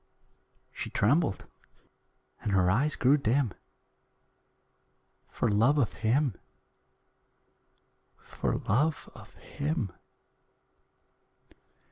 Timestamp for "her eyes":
2.53-2.95